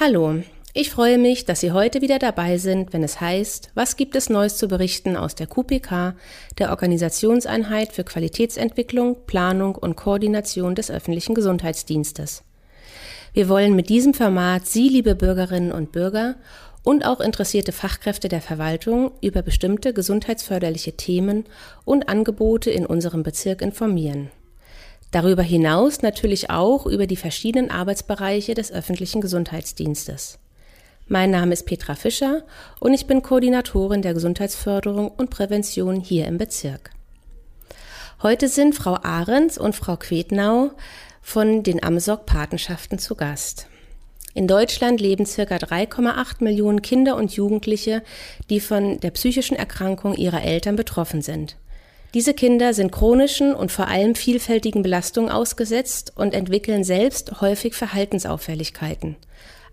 [0.00, 4.14] Hallo, ich freue mich, dass Sie heute wieder dabei sind, wenn es heißt, was gibt
[4.14, 6.14] es Neues zu berichten aus der QPK,
[6.56, 12.44] der Organisationseinheit für Qualitätsentwicklung, Planung und Koordination des öffentlichen Gesundheitsdienstes.
[13.32, 16.36] Wir wollen mit diesem Format Sie, liebe Bürgerinnen und Bürger,
[16.84, 21.42] und auch interessierte Fachkräfte der Verwaltung über bestimmte gesundheitsförderliche Themen
[21.84, 24.30] und Angebote in unserem Bezirk informieren.
[25.10, 30.38] Darüber hinaus natürlich auch über die verschiedenen Arbeitsbereiche des öffentlichen Gesundheitsdienstes.
[31.06, 32.42] Mein Name ist Petra Fischer
[32.80, 36.90] und ich bin Koordinatorin der Gesundheitsförderung und Prävention hier im Bezirk.
[38.22, 40.72] Heute sind Frau Ahrens und Frau Quetnau
[41.22, 43.68] von den Amsok-Patenschaften zu Gast.
[44.34, 48.02] In Deutschland leben circa 3,8 Millionen Kinder und Jugendliche,
[48.50, 51.56] die von der psychischen Erkrankung ihrer Eltern betroffen sind.
[52.14, 59.16] Diese Kinder sind chronischen und vor allem vielfältigen Belastungen ausgesetzt und entwickeln selbst häufig Verhaltensauffälligkeiten.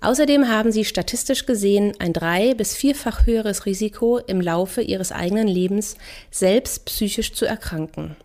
[0.01, 5.47] Außerdem haben sie statistisch gesehen ein drei- bis vierfach höheres Risiko, im Laufe ihres eigenen
[5.47, 5.95] Lebens
[6.29, 8.17] selbst psychisch zu erkranken.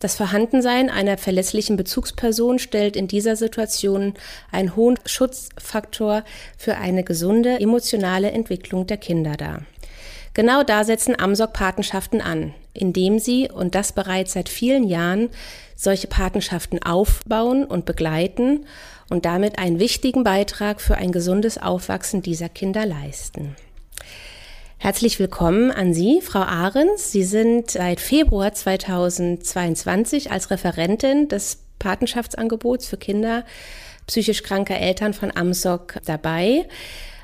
[0.00, 4.14] Das Vorhandensein einer verlässlichen Bezugsperson stellt in dieser Situation
[4.52, 6.24] einen hohen Schutzfaktor
[6.56, 9.62] für eine gesunde emotionale Entwicklung der Kinder dar.
[10.34, 15.28] Genau da setzen Amsok-Patenschaften an, indem sie, und das bereits seit vielen Jahren,
[15.76, 18.66] solche Patenschaften aufbauen und begleiten
[19.10, 23.56] und damit einen wichtigen Beitrag für ein gesundes Aufwachsen dieser Kinder leisten.
[24.78, 27.10] Herzlich willkommen an Sie, Frau Ahrens.
[27.10, 33.44] Sie sind seit Februar 2022 als Referentin des Patenschaftsangebots für Kinder
[34.06, 36.66] psychisch kranker Eltern von AMSOC dabei.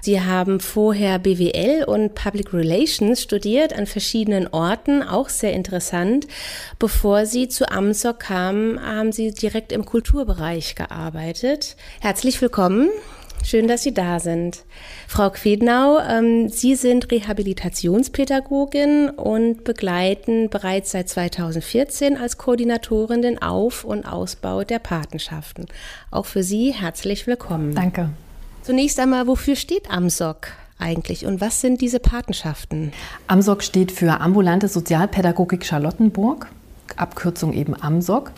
[0.05, 6.27] Sie haben vorher BWL und Public Relations studiert an verschiedenen Orten, auch sehr interessant.
[6.79, 11.77] Bevor Sie zu AMSOC kamen, haben Sie direkt im Kulturbereich gearbeitet.
[12.03, 12.91] Herzlich willkommen.
[13.43, 14.65] Schön, dass Sie da sind.
[15.09, 23.85] Frau Quednau, ähm, Sie sind Rehabilitationspädagogin und begleiten bereits seit 2014 als Koordinatorin den Auf-
[23.85, 25.65] und Ausbau der Patenschaften.
[26.11, 27.75] Auch für Sie herzlich willkommen.
[27.75, 28.11] Danke.
[28.65, 30.49] Zunächst einmal, wofür steht AMSOC?
[30.79, 32.93] eigentlich und was sind diese Patenschaften?
[33.29, 36.49] AMSOC steht für Ambulante Sozialpädagogik Charlottenburg,
[36.97, 38.33] Abkürzung eben AMSOC.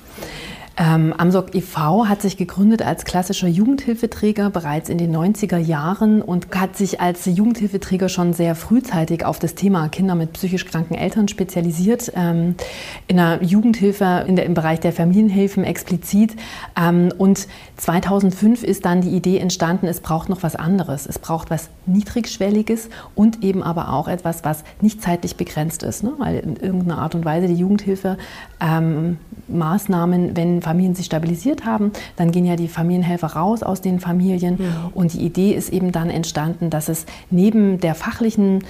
[0.79, 2.07] Ähm, Amsok e.V.
[2.07, 7.25] hat sich gegründet als klassischer Jugendhilfeträger bereits in den 90er Jahren und hat sich als
[7.25, 12.13] Jugendhilfeträger schon sehr frühzeitig auf das Thema Kinder mit psychisch kranken Eltern spezialisiert.
[12.15, 12.57] Ähm,
[13.09, 16.37] in der Jugendhilfe, in der, im Bereich der Familienhilfen explizit.
[16.79, 17.49] Ähm, und
[17.79, 21.07] 2005 ist dann die Idee entstanden, es braucht noch was anderes.
[21.07, 26.03] Es braucht was Niedrigschwelliges und eben aber auch etwas, was nicht zeitlich begrenzt ist.
[26.03, 26.13] Ne?
[26.19, 28.19] Weil in irgendeiner Art und Weise die Jugendhilfe
[28.61, 29.17] ähm,
[29.49, 34.59] Maßnahmen, wenn Familien sich stabilisiert haben, dann gehen ja die Familienhelfer raus aus den Familien.
[34.59, 34.91] Ja.
[34.95, 38.65] Und die Idee ist eben dann entstanden, dass es neben der fachlichen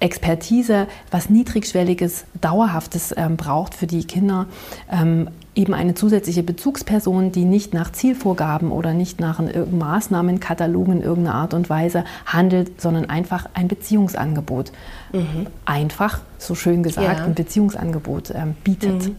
[0.00, 4.46] Expertise, was niedrigschwelliges, dauerhaftes ähm, braucht für die Kinder,
[4.90, 11.36] ähm, eben eine zusätzliche Bezugsperson, die nicht nach Zielvorgaben oder nicht nach Maßnahmenkatalogen in irgendeiner
[11.36, 14.70] Art und Weise handelt, sondern einfach ein Beziehungsangebot.
[15.12, 15.46] Mhm.
[15.64, 17.24] Einfach, so schön gesagt, ja.
[17.24, 19.06] ein Beziehungsangebot ähm, bietet.
[19.06, 19.16] Mhm.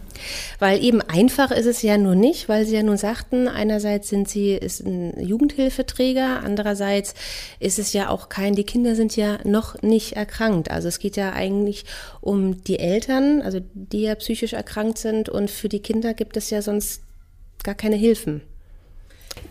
[0.58, 4.28] Weil eben einfach ist es ja nur nicht, weil Sie ja nun sagten, einerseits sind
[4.28, 7.14] Sie ist ein Jugendhilfeträger, andererseits
[7.58, 10.70] ist es ja auch kein, die Kinder sind ja noch nicht erkrankt.
[10.70, 11.84] Also es geht ja eigentlich
[12.20, 16.36] um die Eltern, also die ja psychisch erkrankt sind und für die Kinder gibt gibt
[16.36, 17.00] es ja sonst
[17.62, 18.42] gar keine Hilfen.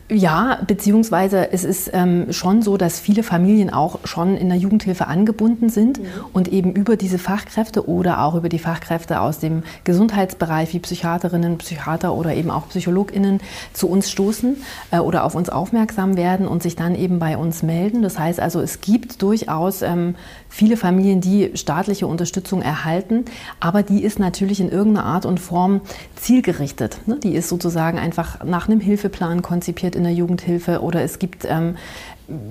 [0.09, 5.07] Ja, beziehungsweise es ist ähm, schon so, dass viele Familien auch schon in der Jugendhilfe
[5.07, 6.05] angebunden sind mhm.
[6.33, 11.57] und eben über diese Fachkräfte oder auch über die Fachkräfte aus dem Gesundheitsbereich wie Psychiaterinnen,
[11.57, 13.41] Psychiater oder eben auch Psychologinnen
[13.73, 14.57] zu uns stoßen
[14.91, 18.01] äh, oder auf uns aufmerksam werden und sich dann eben bei uns melden.
[18.01, 20.15] Das heißt also, es gibt durchaus ähm,
[20.49, 23.25] viele Familien, die staatliche Unterstützung erhalten,
[23.59, 25.81] aber die ist natürlich in irgendeiner Art und Form
[26.15, 26.99] zielgerichtet.
[27.05, 27.19] Ne?
[27.21, 31.75] Die ist sozusagen einfach nach einem Hilfeplan konzipiert in der Jugendhilfe oder es gibt ähm,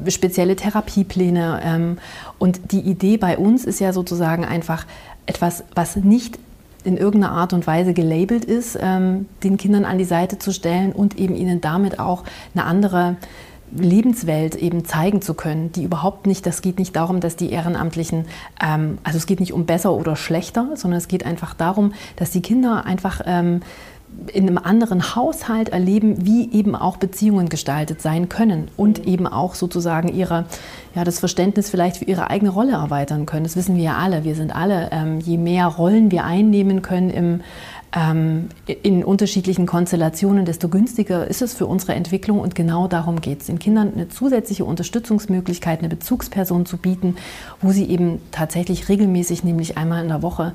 [0.08, 1.60] spezielle Therapiepläne.
[1.64, 1.98] Ähm,
[2.38, 4.86] und die Idee bei uns ist ja sozusagen einfach
[5.26, 6.38] etwas, was nicht
[6.84, 10.92] in irgendeiner Art und Weise gelabelt ist, ähm, den Kindern an die Seite zu stellen
[10.92, 12.22] und eben ihnen damit auch
[12.54, 13.16] eine andere
[13.74, 18.26] Lebenswelt eben zeigen zu können, die überhaupt nicht, das geht nicht darum, dass die Ehrenamtlichen,
[18.62, 22.30] ähm, also es geht nicht um besser oder schlechter, sondern es geht einfach darum, dass
[22.30, 23.60] die Kinder einfach ähm,
[24.32, 29.54] in einem anderen Haushalt erleben, wie eben auch Beziehungen gestaltet sein können und eben auch
[29.54, 30.46] sozusagen ihre,
[30.94, 33.44] ja, das Verständnis vielleicht für ihre eigene Rolle erweitern können.
[33.44, 34.24] Das wissen wir ja alle.
[34.24, 37.40] Wir sind alle, ähm, je mehr Rollen wir einnehmen können im
[37.96, 42.40] in unterschiedlichen Konstellationen, desto günstiger ist es für unsere Entwicklung.
[42.40, 47.16] Und genau darum geht es, den Kindern eine zusätzliche Unterstützungsmöglichkeit, eine Bezugsperson zu bieten,
[47.62, 50.52] wo sie eben tatsächlich regelmäßig, nämlich einmal in der Woche,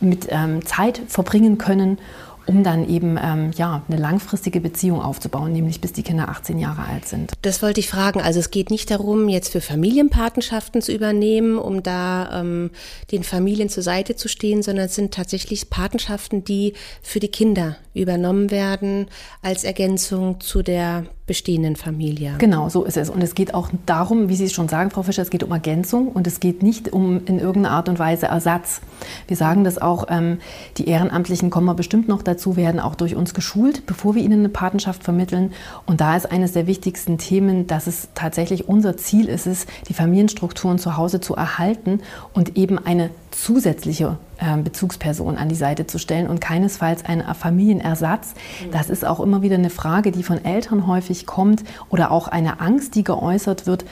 [0.00, 1.98] mit ähm, Zeit verbringen können
[2.46, 6.84] um dann eben ähm, ja, eine langfristige Beziehung aufzubauen, nämlich bis die Kinder 18 Jahre
[6.84, 7.32] alt sind.
[7.42, 8.20] Das wollte ich fragen.
[8.20, 12.70] Also es geht nicht darum, jetzt für Familienpatenschaften zu übernehmen, um da ähm,
[13.10, 17.76] den Familien zur Seite zu stehen, sondern es sind tatsächlich Patenschaften, die für die Kinder
[17.94, 19.06] übernommen werden
[19.42, 22.34] als Ergänzung zu der bestehenden Familie.
[22.38, 23.08] Genau, so ist es.
[23.08, 25.52] Und es geht auch darum, wie Sie es schon sagen, Frau Fischer, es geht um
[25.52, 28.82] Ergänzung und es geht nicht um in irgendeiner Art und Weise Ersatz.
[29.26, 30.38] Wir sagen das auch, ähm,
[30.76, 34.40] die Ehrenamtlichen kommen wir bestimmt noch dazu, werden auch durch uns geschult, bevor wir ihnen
[34.40, 35.54] eine Patenschaft vermitteln.
[35.86, 39.94] Und da ist eines der wichtigsten Themen, dass es tatsächlich unser Ziel ist, es, die
[39.94, 42.00] Familienstrukturen zu Hause zu erhalten
[42.34, 48.34] und eben eine zusätzliche äh, Bezugsperson an die Seite zu stellen und keinesfalls ein Familienersatz.
[48.70, 52.60] Das ist auch immer wieder eine Frage, die von Eltern häufig kommt oder auch eine
[52.60, 53.84] Angst, die geäußert wird.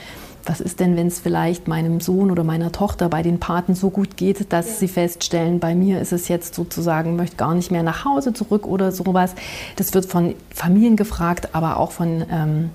[0.45, 3.89] Was ist denn, wenn es vielleicht meinem Sohn oder meiner Tochter bei den Paten so
[3.89, 4.73] gut geht, dass ja.
[4.73, 8.67] sie feststellen, bei mir ist es jetzt sozusagen, möchte gar nicht mehr nach Hause zurück
[8.67, 9.35] oder sowas.
[9.77, 12.71] Das wird von Familien gefragt, aber auch von ähm,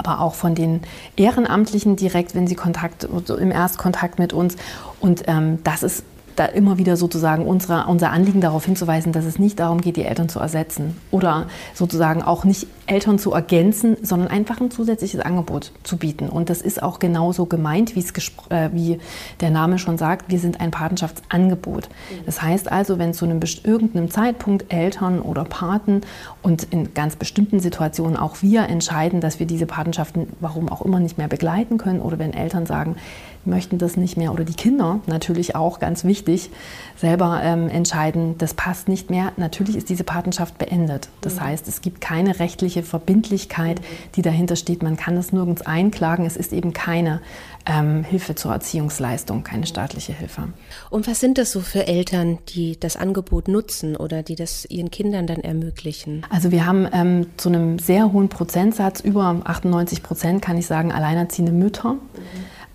[0.00, 0.80] aber auch von den
[1.16, 4.56] Ehrenamtlichen direkt, wenn sie Kontakt im Erstkontakt mit uns.
[4.98, 6.02] Und ähm, das ist
[6.36, 10.04] da immer wieder sozusagen unsere, unser Anliegen darauf hinzuweisen, dass es nicht darum geht, die
[10.04, 15.72] Eltern zu ersetzen oder sozusagen auch nicht Eltern zu ergänzen, sondern einfach ein zusätzliches Angebot
[15.84, 16.28] zu bieten.
[16.28, 18.98] Und das ist auch genauso gemeint, äh, wie
[19.40, 21.88] der Name schon sagt, wir sind ein Patenschaftsangebot.
[22.26, 26.00] Das heißt also, wenn zu einem irgendeinem Zeitpunkt Eltern oder Paten
[26.42, 30.98] und in ganz bestimmten Situationen auch wir entscheiden, dass wir diese Patenschaften, warum auch immer,
[30.98, 32.96] nicht mehr begleiten können oder wenn Eltern sagen,
[33.44, 36.50] möchten das nicht mehr oder die Kinder natürlich auch ganz wichtig
[36.96, 39.32] selber ähm, entscheiden, das passt nicht mehr.
[39.36, 41.08] Natürlich ist diese Patenschaft beendet.
[41.20, 41.40] Das mhm.
[41.40, 43.84] heißt, es gibt keine rechtliche Verbindlichkeit, mhm.
[44.16, 44.82] die dahinter steht.
[44.82, 46.26] Man kann es nirgends einklagen.
[46.26, 47.20] Es ist eben keine
[47.66, 50.48] ähm, Hilfe zur Erziehungsleistung, keine staatliche Hilfe.
[50.88, 54.90] Und was sind das so für Eltern, die das Angebot nutzen oder die das ihren
[54.90, 56.26] Kindern dann ermöglichen?
[56.30, 60.92] Also wir haben ähm, zu einem sehr hohen Prozentsatz, über 98 Prozent kann ich sagen,
[60.92, 61.94] alleinerziehende Mütter.
[61.94, 62.00] Mhm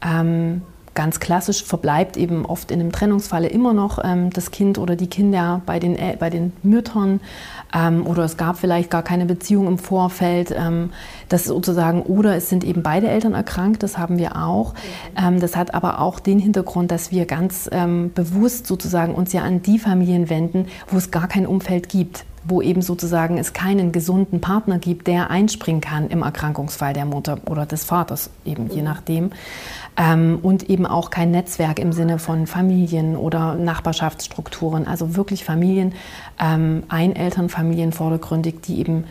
[0.06, 0.62] ähm,
[0.96, 5.08] ganz klassisch verbleibt eben oft in einem Trennungsfalle immer noch ähm, das Kind oder die
[5.08, 7.20] Kinder bei den, äh, bei den Müttern
[7.74, 10.56] ähm, oder es gab vielleicht gar keine Beziehung im Vorfeld.
[10.58, 10.92] Ähm,
[11.30, 14.74] das sozusagen oder es sind eben beide Eltern erkrankt, das haben wir auch.
[15.22, 19.42] Ähm, das hat aber auch den Hintergrund, dass wir ganz ähm, bewusst sozusagen uns ja
[19.42, 23.92] an die Familien wenden, wo es gar kein Umfeld gibt wo eben sozusagen es keinen
[23.92, 28.82] gesunden Partner gibt, der einspringen kann im Erkrankungsfall der Mutter oder des Vaters, eben je
[28.82, 29.32] nachdem.
[29.98, 35.94] Ähm, und eben auch kein Netzwerk im Sinne von Familien oder Nachbarschaftsstrukturen, also wirklich Familien,
[36.40, 39.06] ähm, Einelternfamilien vordergründig, die eben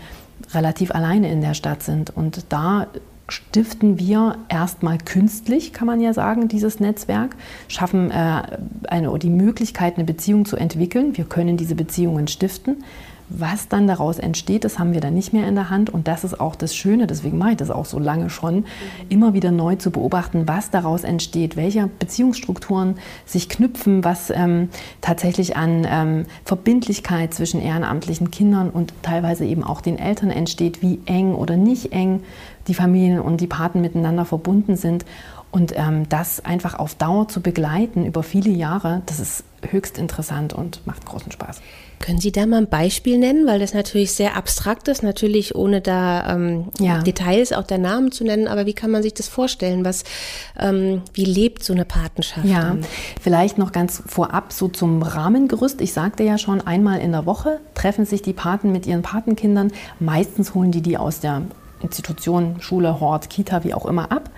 [0.52, 2.10] relativ alleine in der Stadt sind.
[2.10, 2.86] Und da
[3.28, 7.36] stiften wir erstmal künstlich, kann man ja sagen, dieses Netzwerk,
[7.68, 8.42] schaffen äh,
[8.88, 11.16] eine, die Möglichkeit, eine Beziehung zu entwickeln.
[11.16, 12.84] Wir können diese Beziehungen stiften.
[13.28, 15.88] Was dann daraus entsteht, das haben wir dann nicht mehr in der Hand.
[15.88, 18.66] Und das ist auch das Schöne, deswegen mache ich das auch so lange schon,
[19.08, 24.68] immer wieder neu zu beobachten, was daraus entsteht, welche Beziehungsstrukturen sich knüpfen, was ähm,
[25.00, 31.00] tatsächlich an ähm, Verbindlichkeit zwischen ehrenamtlichen Kindern und teilweise eben auch den Eltern entsteht, wie
[31.06, 32.22] eng oder nicht eng
[32.68, 35.04] die Familien und die Paten miteinander verbunden sind.
[35.50, 40.52] Und ähm, das einfach auf Dauer zu begleiten über viele Jahre, das ist höchst interessant
[40.52, 41.60] und macht großen Spaß.
[42.00, 45.80] Können Sie da mal ein Beispiel nennen, weil das natürlich sehr abstrakt ist, natürlich ohne
[45.80, 47.02] da ähm, ja.
[47.02, 49.84] Details, auch der Namen zu nennen, aber wie kann man sich das vorstellen?
[49.84, 50.04] Was,
[50.58, 52.46] ähm, wie lebt so eine Patenschaft?
[52.46, 52.76] Ja,
[53.20, 55.80] vielleicht noch ganz vorab so zum Rahmengerüst.
[55.80, 59.72] Ich sagte ja schon, einmal in der Woche treffen sich die Paten mit ihren Patenkindern.
[59.98, 61.42] Meistens holen die die aus der
[61.80, 64.30] Institution, Schule, Hort, Kita, wie auch immer ab.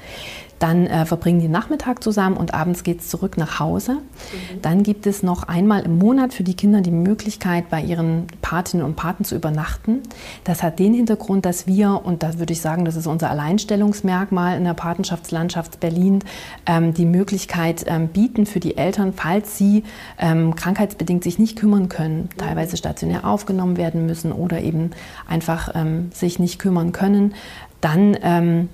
[0.59, 3.95] Dann äh, verbringen die Nachmittag zusammen und abends geht es zurück nach Hause.
[3.95, 4.63] Mhm.
[4.63, 8.85] Dann gibt es noch einmal im Monat für die Kinder die Möglichkeit, bei ihren Patinnen
[8.85, 10.03] und Paten zu übernachten.
[10.45, 14.57] Das hat den Hintergrund, dass wir, und da würde ich sagen, das ist unser Alleinstellungsmerkmal
[14.57, 16.21] in der Patenschaftslandschaft Berlin,
[16.65, 19.85] ähm, die Möglichkeit ähm, bieten für die Eltern, falls sie
[20.19, 22.39] ähm, krankheitsbedingt sich nicht kümmern können, mhm.
[22.39, 24.91] teilweise stationär aufgenommen werden müssen oder eben
[25.29, 27.35] einfach ähm, sich nicht kümmern können,
[27.81, 28.69] dann ähm,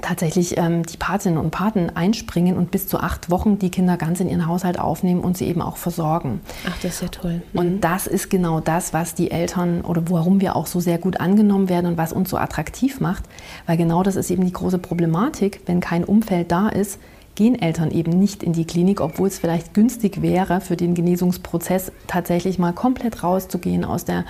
[0.00, 4.20] tatsächlich ähm, die Patinnen und Paten einspringen und bis zu acht Wochen die Kinder ganz
[4.20, 6.40] in ihren Haushalt aufnehmen und sie eben auch versorgen.
[6.66, 7.42] Ach, das ist ja toll.
[7.52, 7.58] Mhm.
[7.58, 11.20] Und das ist genau das, was die Eltern oder warum wir auch so sehr gut
[11.20, 13.24] angenommen werden und was uns so attraktiv macht,
[13.66, 16.98] weil genau das ist eben die große Problematik, wenn kein Umfeld da ist,
[17.34, 21.92] gehen Eltern eben nicht in die Klinik, obwohl es vielleicht günstig wäre, für den Genesungsprozess
[22.06, 24.24] tatsächlich mal komplett rauszugehen aus der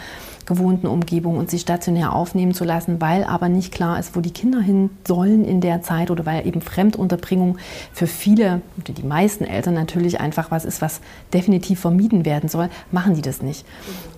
[0.46, 4.32] gewohnten Umgebung und sie stationär aufnehmen zu lassen, weil aber nicht klar ist, wo die
[4.32, 7.58] Kinder hin sollen in der Zeit oder weil eben Fremdunterbringung
[7.92, 11.00] für viele, die meisten Eltern natürlich einfach was ist, was
[11.32, 13.64] definitiv vermieden werden soll, machen die das nicht.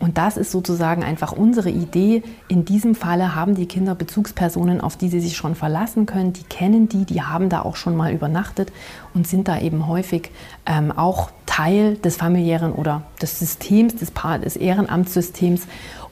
[0.01, 2.23] Und das ist sozusagen einfach unsere Idee.
[2.49, 6.45] In diesem Falle haben die Kinder Bezugspersonen, auf die sie sich schon verlassen können, die
[6.45, 8.73] kennen die, die haben da auch schon mal übernachtet
[9.15, 10.31] und sind da eben häufig
[10.67, 14.13] ähm, auch Teil des familiären oder des Systems, des,
[14.43, 15.63] des Ehrenamtssystems.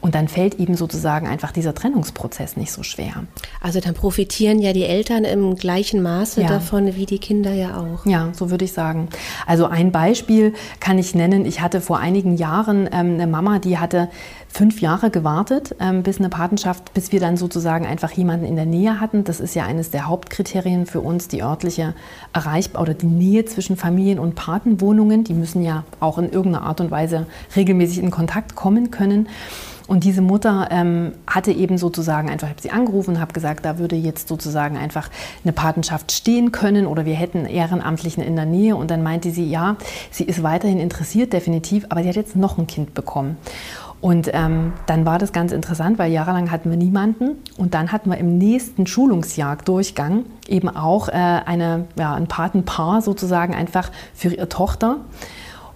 [0.02, 3.24] Und dann fällt eben sozusagen einfach dieser Trennungsprozess nicht so schwer.
[3.60, 6.48] Also dann profitieren ja die Eltern im gleichen Maße ja.
[6.48, 8.04] davon wie die Kinder ja auch.
[8.04, 9.08] Ja, so würde ich sagen.
[9.46, 11.46] Also ein Beispiel kann ich nennen.
[11.46, 14.08] Ich hatte vor einigen Jahren ähm, eine Mama, die hatte
[14.48, 18.66] fünf Jahre gewartet, ähm, bis eine Patenschaft, bis wir dann sozusagen einfach jemanden in der
[18.66, 19.22] Nähe hatten.
[19.22, 21.94] Das ist ja eines der Hauptkriterien für uns, die örtliche
[22.32, 25.22] Erreichbar oder die Nähe zwischen Familien- und Patenwohnungen.
[25.22, 29.28] Die müssen ja auch in irgendeiner Art und Weise regelmäßig in Kontakt kommen können.
[29.86, 33.78] Und diese Mutter ähm, hatte eben sozusagen einfach, ich habe sie angerufen habe gesagt, da
[33.78, 35.08] würde jetzt sozusagen einfach
[35.44, 38.76] eine Patenschaft stehen können oder wir hätten Ehrenamtlichen in der Nähe.
[38.76, 39.76] Und dann meinte sie, ja,
[40.10, 43.36] sie ist weiterhin interessiert, definitiv, aber sie hat jetzt noch ein Kind bekommen.
[44.02, 47.36] Und ähm, dann war das ganz interessant, weil jahrelang hatten wir niemanden.
[47.56, 53.00] Und dann hatten wir im nächsten Schulungsjahr Durchgang eben auch äh, eine, ja, ein Patenpaar
[53.00, 54.96] sozusagen einfach für ihre Tochter.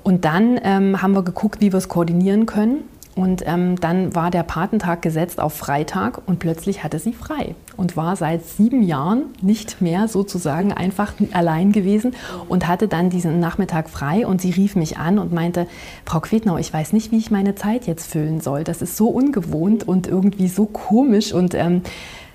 [0.02, 2.78] Und dann ähm, haben wir geguckt, wie wir es koordinieren können.
[3.16, 7.96] Und ähm, dann war der Patentag gesetzt auf Freitag und plötzlich hatte sie frei und
[7.96, 12.14] war seit sieben Jahren nicht mehr sozusagen einfach allein gewesen
[12.50, 15.66] und hatte dann diesen Nachmittag frei und sie rief mich an und meinte,
[16.04, 18.64] Frau Quetnau, ich weiß nicht, wie ich meine Zeit jetzt füllen soll.
[18.64, 21.80] Das ist so ungewohnt und irgendwie so komisch und ähm,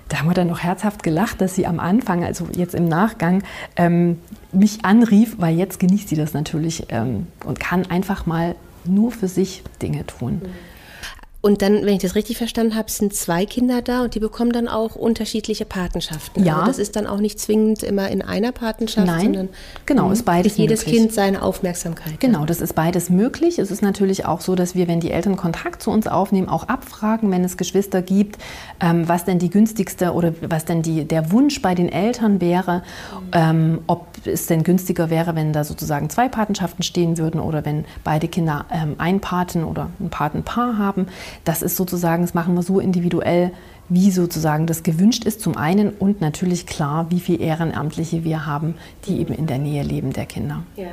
[0.08, 3.44] da haben wir dann noch herzhaft gelacht, dass sie am Anfang, also jetzt im Nachgang,
[3.76, 4.18] ähm,
[4.50, 9.28] mich anrief, weil jetzt genießt sie das natürlich ähm, und kann einfach mal nur für
[9.28, 10.40] sich Dinge tun.
[10.42, 10.71] Mhm.
[11.44, 14.52] Und dann, wenn ich das richtig verstanden habe, sind zwei Kinder da und die bekommen
[14.52, 16.44] dann auch unterschiedliche Patenschaften.
[16.44, 16.54] Ja.
[16.54, 19.48] Also das ist dann auch nicht zwingend immer in einer Patenschaft, Nein, sondern
[19.84, 21.00] genau, ist beides jedes möglich.
[21.00, 22.20] Kind seine Aufmerksamkeit.
[22.20, 23.58] Genau, das ist beides möglich.
[23.58, 26.68] Es ist natürlich auch so, dass wir, wenn die Eltern Kontakt zu uns aufnehmen, auch
[26.68, 28.38] abfragen, wenn es Geschwister gibt,
[28.78, 32.84] ähm, was denn die günstigste oder was denn die, der Wunsch bei den Eltern wäre,
[33.32, 37.84] ähm, ob es denn günstiger wäre, wenn da sozusagen zwei Patenschaften stehen würden oder wenn
[38.04, 41.08] beide Kinder ähm, ein Paten oder ein Patenpaar haben.
[41.44, 43.52] Das ist sozusagen, das machen wir so individuell,
[43.88, 48.74] wie sozusagen das gewünscht ist zum einen und natürlich klar, wie viele Ehrenamtliche wir haben,
[49.06, 50.62] die eben in der Nähe leben der Kinder.
[50.76, 50.92] Ja.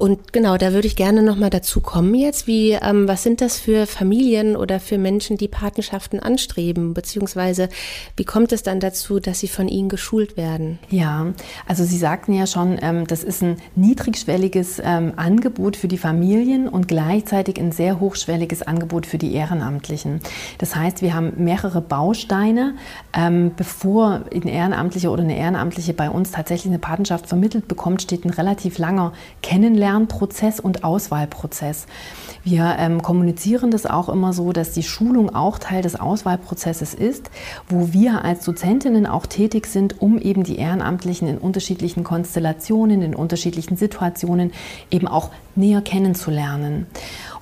[0.00, 2.46] Und genau, da würde ich gerne nochmal dazu kommen jetzt.
[2.46, 6.94] Wie, ähm, was sind das für Familien oder für Menschen, die Patenschaften anstreben?
[6.94, 7.68] Beziehungsweise
[8.16, 10.78] wie kommt es dann dazu, dass sie von ihnen geschult werden?
[10.88, 11.26] Ja,
[11.66, 16.68] also Sie sagten ja schon, ähm, das ist ein niedrigschwelliges ähm, Angebot für die Familien
[16.68, 20.20] und gleichzeitig ein sehr hochschwelliges Angebot für die Ehrenamtlichen.
[20.58, 22.74] Das heißt, wir haben mehrere Bausteine,
[23.12, 28.24] ähm, bevor ein Ehrenamtlicher oder eine Ehrenamtliche bei uns tatsächlich eine Patenschaft vermittelt bekommt, steht
[28.24, 31.86] ein relativ langer Kennenlernen Lernprozess und Auswahlprozess.
[32.42, 37.30] Wir ähm, kommunizieren das auch immer so, dass die Schulung auch Teil des Auswahlprozesses ist,
[37.68, 43.14] wo wir als Dozentinnen auch tätig sind, um eben die Ehrenamtlichen in unterschiedlichen Konstellationen, in
[43.14, 44.52] unterschiedlichen Situationen
[44.90, 46.86] eben auch näher kennenzulernen.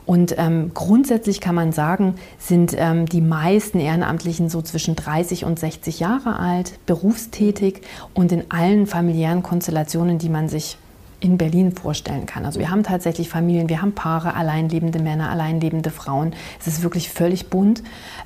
[0.08, 5.58] Und ähm, grundsätzlich kann man sagen, sind ähm, die meisten Ehrenamtlichen so zwischen 30 und
[5.58, 7.82] 60 Jahre alt, berufstätig
[8.14, 10.78] und in allen familiären Konstellationen, die man sich
[11.20, 12.44] in Berlin vorstellen kann.
[12.44, 16.34] Also wir haben tatsächlich Familien, wir haben Paare, alleinlebende Männer, alleinlebende Frauen.
[16.60, 17.82] Es ist wirklich völlig bunt.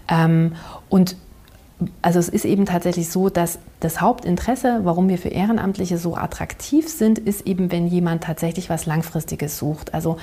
[0.09, 0.55] Ähm,
[0.89, 1.17] und
[2.03, 6.89] also es ist eben tatsächlich so, dass das Hauptinteresse, warum wir für Ehrenamtliche so attraktiv
[6.89, 9.95] sind, ist eben, wenn jemand tatsächlich was Langfristiges sucht.
[9.95, 10.19] Also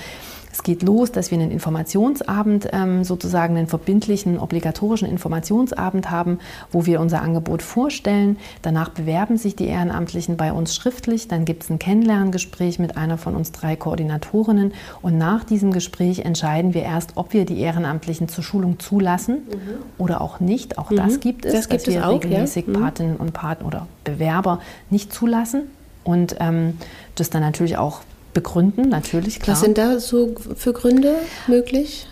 [0.60, 6.38] es geht los, dass wir einen Informationsabend, ähm, sozusagen einen verbindlichen, obligatorischen Informationsabend haben,
[6.70, 8.36] wo wir unser Angebot vorstellen.
[8.60, 11.28] Danach bewerben sich die Ehrenamtlichen bei uns schriftlich.
[11.28, 14.74] Dann gibt es ein Kennenlerngespräch mit einer von uns drei Koordinatorinnen.
[15.00, 19.58] Und nach diesem Gespräch entscheiden wir erst, ob wir die Ehrenamtlichen zur Schulung zulassen mhm.
[19.96, 20.76] oder auch nicht.
[20.76, 20.96] Auch mhm.
[20.96, 22.76] das gibt es, das gibt dass es wir auch, regelmäßig ja?
[22.76, 22.82] Mhm.
[22.82, 25.62] Patinnen und Paten oder Bewerber nicht zulassen.
[26.04, 26.76] Und ähm,
[27.14, 29.56] das dann natürlich auch begründen, natürlich, klar.
[29.56, 31.14] Was sind da so für Gründe
[31.46, 32.06] möglich?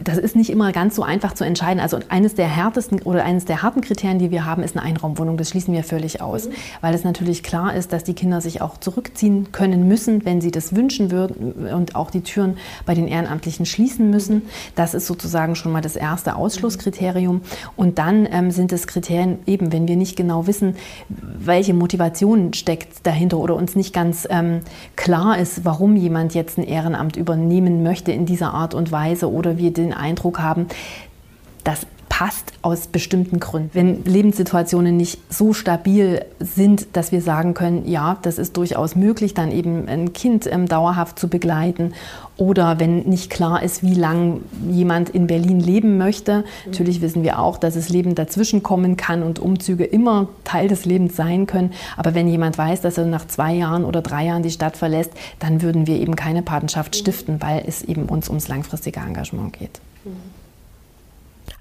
[0.00, 1.80] Das ist nicht immer ganz so einfach zu entscheiden.
[1.80, 5.36] Also eines der härtesten oder eines der harten Kriterien, die wir haben, ist eine Einraumwohnung.
[5.36, 6.52] Das schließen wir völlig aus, mhm.
[6.80, 10.50] weil es natürlich klar ist, dass die Kinder sich auch zurückziehen können müssen, wenn sie
[10.50, 14.42] das wünschen würden und auch die Türen bei den Ehrenamtlichen schließen müssen.
[14.74, 17.42] Das ist sozusagen schon mal das erste Ausschlusskriterium.
[17.76, 20.76] Und dann ähm, sind es Kriterien eben, wenn wir nicht genau wissen,
[21.08, 24.60] welche Motivation steckt dahinter oder uns nicht ganz ähm,
[24.96, 29.58] klar ist, warum jemand jetzt ein Ehrenamt übernehmen möchte in dieser Art und Weise oder
[29.58, 30.68] wir den Eindruck haben,
[31.64, 33.70] das passt aus bestimmten Gründen.
[33.72, 39.32] Wenn Lebenssituationen nicht so stabil sind, dass wir sagen können, ja, das ist durchaus möglich,
[39.32, 41.94] dann eben ein Kind ähm, dauerhaft zu begleiten.
[42.36, 44.40] Oder wenn nicht klar ist, wie lange
[44.70, 46.40] jemand in Berlin leben möchte.
[46.40, 46.44] Mhm.
[46.66, 50.84] Natürlich wissen wir auch, dass es Leben dazwischen kommen kann und Umzüge immer Teil des
[50.84, 51.72] Lebens sein können.
[51.96, 55.12] Aber wenn jemand weiß, dass er nach zwei Jahren oder drei Jahren die Stadt verlässt,
[55.38, 59.80] dann würden wir eben keine Patenschaft stiften, weil es eben uns ums langfristige Engagement geht.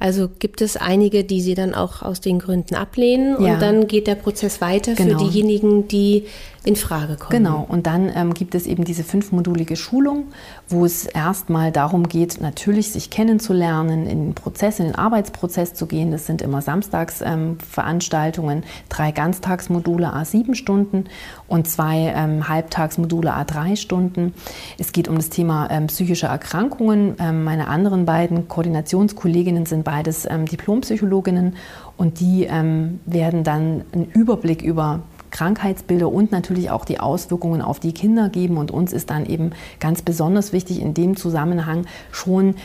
[0.01, 3.53] Also gibt es einige, die sie dann auch aus den Gründen ablehnen ja.
[3.53, 5.19] und dann geht der Prozess weiter genau.
[5.19, 6.25] für diejenigen, die
[6.63, 7.31] in Frage kommen.
[7.31, 10.25] Genau, und dann ähm, gibt es eben diese fünfmodulige Schulung,
[10.69, 15.87] wo es erstmal darum geht, natürlich sich kennenzulernen, in den Prozess, in den Arbeitsprozess zu
[15.87, 16.11] gehen.
[16.11, 21.05] Das sind immer Samstagsveranstaltungen, ähm, drei Ganztagsmodule a sieben Stunden
[21.47, 24.35] und zwei ähm, Halbtagsmodule a drei Stunden.
[24.77, 27.15] Es geht um das Thema ähm, psychische Erkrankungen.
[27.19, 31.57] Ähm, meine anderen beiden Koordinationskolleginnen sind beides ähm, Diplompsychologinnen
[31.97, 37.93] und die werden dann einen Überblick über Krankheitsbilder und natürlich auch die Auswirkungen auf die
[37.93, 38.57] Kinder geben.
[38.57, 42.55] Und uns ist dann eben ganz besonders wichtig, in dem Zusammenhang schon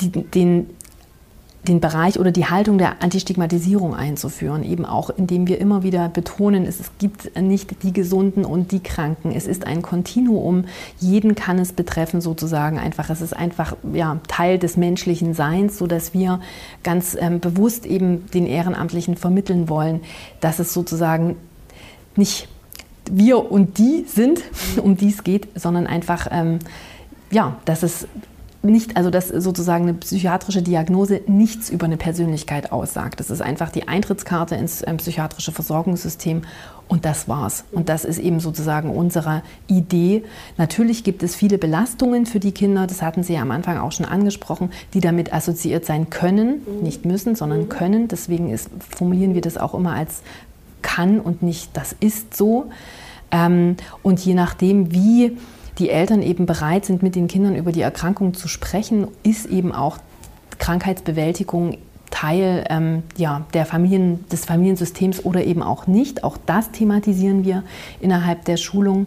[0.00, 0.70] die, den
[1.66, 6.64] den Bereich oder die Haltung der Antistigmatisierung einzuführen, eben auch indem wir immer wieder betonen,
[6.64, 9.32] es gibt nicht die Gesunden und die Kranken.
[9.32, 10.64] Es ist ein Kontinuum.
[10.98, 13.10] Jeden kann es betreffen sozusagen einfach.
[13.10, 16.40] Es ist einfach ja, Teil des menschlichen Seins, so dass wir
[16.84, 20.00] ganz ähm, bewusst eben den Ehrenamtlichen vermitteln wollen,
[20.40, 21.36] dass es sozusagen
[22.16, 22.48] nicht
[23.10, 24.42] wir und die sind,
[24.82, 26.60] um die es geht, sondern einfach, ähm,
[27.30, 28.06] ja, dass es
[28.62, 33.20] nicht, also dass sozusagen eine psychiatrische Diagnose nichts über eine Persönlichkeit aussagt.
[33.20, 36.42] Das ist einfach die Eintrittskarte ins ähm, psychiatrische Versorgungssystem
[36.88, 37.64] und das war's.
[37.70, 40.24] Und das ist eben sozusagen unsere Idee.
[40.56, 43.92] Natürlich gibt es viele Belastungen für die Kinder, das hatten Sie ja am Anfang auch
[43.92, 48.08] schon angesprochen, die damit assoziiert sein können, nicht müssen, sondern können.
[48.08, 50.22] Deswegen ist, formulieren wir das auch immer als
[50.82, 52.70] kann und nicht das ist so.
[53.30, 55.36] Ähm, und je nachdem, wie
[55.78, 59.72] die Eltern eben bereit sind, mit den Kindern über die Erkrankung zu sprechen, ist eben
[59.72, 59.98] auch
[60.58, 61.78] Krankheitsbewältigung
[62.10, 66.24] Teil ähm, ja, der Familien, des Familiensystems oder eben auch nicht.
[66.24, 67.62] Auch das thematisieren wir
[68.00, 69.06] innerhalb der Schulung.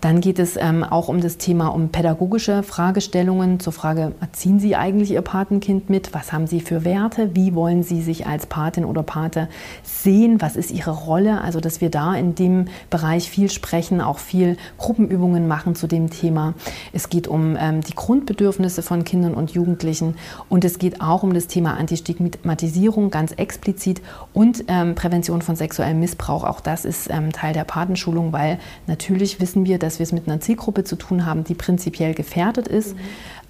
[0.00, 4.76] Dann geht es ähm, auch um das Thema um pädagogische Fragestellungen zur Frage, erziehen Sie
[4.76, 6.14] eigentlich Ihr Patenkind mit?
[6.14, 7.34] Was haben Sie für Werte?
[7.34, 9.48] Wie wollen Sie sich als Patin oder Pate
[9.82, 10.40] sehen?
[10.40, 11.40] Was ist Ihre Rolle?
[11.40, 16.10] Also, dass wir da in dem Bereich viel sprechen, auch viel Gruppenübungen machen zu dem
[16.10, 16.54] Thema.
[16.92, 20.16] Es geht um ähm, die Grundbedürfnisse von Kindern und Jugendlichen
[20.48, 24.00] und es geht auch um das Thema Antistigmatisierung Stigmatisierung ganz explizit
[24.32, 26.44] und ähm, Prävention von sexuellem Missbrauch.
[26.44, 30.28] Auch das ist ähm, Teil der Patenschulung, weil natürlich wissen wir, dass wir es mit
[30.28, 32.94] einer Zielgruppe zu tun haben, die prinzipiell gefährdet ist.
[32.94, 33.00] Mhm.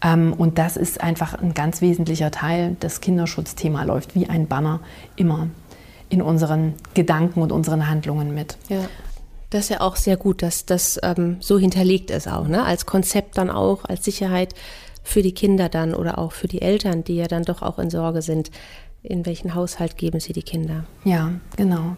[0.03, 2.77] Ähm, und das ist einfach ein ganz wesentlicher Teil.
[2.81, 4.81] Das Kinderschutzthema läuft wie ein Banner
[5.17, 5.49] immer
[6.09, 8.57] in unseren Gedanken und unseren Handlungen mit.
[8.69, 8.81] Ja.
[9.51, 12.65] Das ist ja auch sehr gut, dass das ähm, so hinterlegt ist auch, ne?
[12.65, 14.55] als Konzept dann auch, als Sicherheit
[15.03, 17.91] für die Kinder dann oder auch für die Eltern, die ja dann doch auch in
[17.91, 18.51] Sorge sind.
[19.03, 20.85] In welchen Haushalt geben sie die Kinder?
[21.05, 21.97] Ja, genau.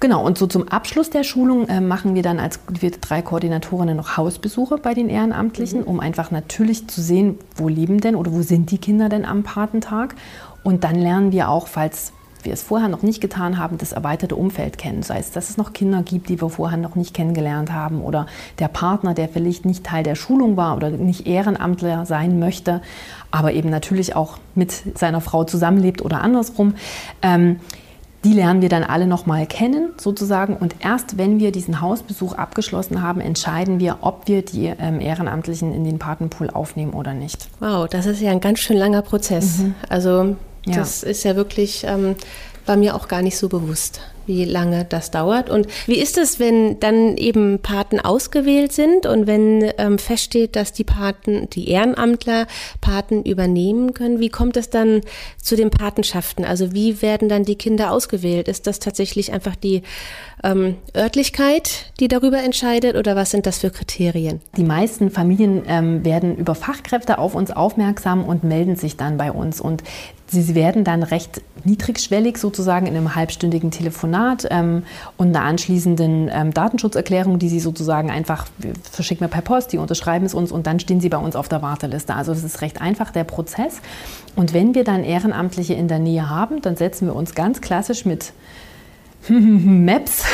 [0.00, 3.96] Genau, und so zum Abschluss der Schulung äh, machen wir dann als wir drei Koordinatorinnen
[3.96, 5.86] noch Hausbesuche bei den Ehrenamtlichen, mhm.
[5.86, 9.44] um einfach natürlich zu sehen, wo leben denn oder wo sind die Kinder denn am
[9.44, 10.14] Patentag.
[10.62, 12.12] Und dann lernen wir auch, falls
[12.44, 15.02] wir es vorher noch nicht getan haben, das erweiterte Umfeld kennen.
[15.02, 18.26] Sei es, dass es noch Kinder gibt, die wir vorher noch nicht kennengelernt haben oder
[18.58, 22.82] der Partner, der vielleicht nicht Teil der Schulung war oder nicht Ehrenamtler sein möchte,
[23.30, 26.74] aber eben natürlich auch mit seiner Frau zusammenlebt oder andersrum.
[27.22, 27.60] Ähm,
[28.24, 30.56] die lernen wir dann alle nochmal kennen, sozusagen.
[30.56, 35.74] Und erst wenn wir diesen Hausbesuch abgeschlossen haben, entscheiden wir, ob wir die ähm, Ehrenamtlichen
[35.74, 37.48] in den Patenpool aufnehmen oder nicht.
[37.60, 39.58] Wow, das ist ja ein ganz schön langer Prozess.
[39.58, 39.74] Mhm.
[39.90, 40.76] Also ja.
[40.76, 42.16] Das ist ja wirklich, ähm,
[42.66, 45.50] war mir auch gar nicht so bewusst, wie lange das dauert.
[45.50, 50.72] Und wie ist es, wenn dann eben Paten ausgewählt sind und wenn ähm, feststeht, dass
[50.72, 52.46] die Paten, die Ehrenamtler
[52.80, 54.20] Paten übernehmen können?
[54.20, 55.02] Wie kommt es dann
[55.40, 56.44] zu den Patenschaften?
[56.44, 58.48] Also wie werden dann die Kinder ausgewählt?
[58.48, 59.82] Ist das tatsächlich einfach die
[60.42, 64.40] ähm, Örtlichkeit, die darüber entscheidet oder was sind das für Kriterien?
[64.56, 69.32] Die meisten Familien ähm, werden über Fachkräfte auf uns aufmerksam und melden sich dann bei
[69.32, 69.60] uns.
[69.60, 69.82] Und
[70.26, 74.84] Sie werden dann recht niedrigschwellig sozusagen in einem halbstündigen Telefonat ähm,
[75.16, 78.46] und einer anschließenden ähm, Datenschutzerklärung, die Sie sozusagen einfach
[78.90, 81.48] verschicken wir per Post, die unterschreiben es uns und dann stehen Sie bei uns auf
[81.48, 82.14] der Warteliste.
[82.14, 83.80] Also das ist recht einfach der Prozess.
[84.34, 88.04] Und wenn wir dann Ehrenamtliche in der Nähe haben, dann setzen wir uns ganz klassisch
[88.04, 88.32] mit
[89.28, 90.24] Maps.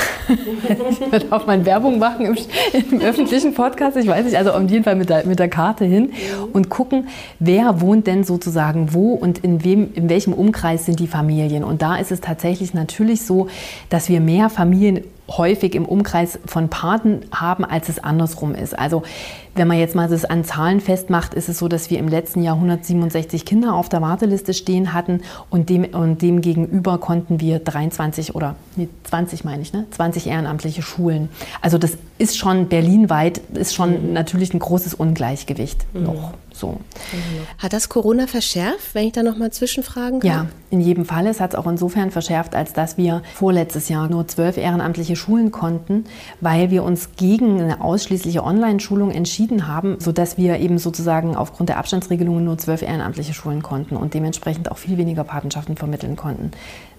[1.12, 2.36] ich darf man Werbung machen im,
[2.72, 5.84] im, öffentlichen Podcast, ich weiß nicht, also auf jeden Fall mit der, mit der Karte
[5.84, 6.12] hin
[6.52, 11.06] und gucken, wer wohnt denn sozusagen wo und in, wem, in welchem Umkreis sind die
[11.06, 11.64] Familien.
[11.64, 13.48] Und da ist es tatsächlich natürlich so,
[13.88, 15.00] dass wir mehr Familien
[15.36, 18.78] häufig im Umkreis von Paten haben, als es andersrum ist.
[18.78, 19.02] Also
[19.60, 22.42] wenn man jetzt mal das an Zahlen festmacht, ist es so, dass wir im letzten
[22.42, 25.20] Jahr 167 Kinder auf der Warteliste stehen hatten
[25.50, 29.84] und dem, und dem gegenüber konnten wir 23 oder nee, 20 meine ich, ne?
[29.90, 31.28] 20 ehrenamtliche Schulen.
[31.60, 34.12] Also das ist schon berlinweit, ist schon mhm.
[34.14, 36.04] natürlich ein großes Ungleichgewicht mhm.
[36.04, 36.32] noch.
[36.60, 36.78] So.
[37.56, 40.30] Hat das Corona verschärft, wenn ich da noch mal zwischenfragen kann?
[40.30, 41.26] Ja, in jedem Fall.
[41.26, 45.52] Es hat es auch insofern verschärft, als dass wir vorletztes Jahr nur zwölf ehrenamtliche Schulen
[45.52, 46.04] konnten,
[46.42, 51.78] weil wir uns gegen eine ausschließliche Online-Schulung entschieden haben, sodass wir eben sozusagen aufgrund der
[51.78, 56.50] Abstandsregelungen nur zwölf ehrenamtliche Schulen konnten und dementsprechend auch viel weniger Patenschaften vermitteln konnten.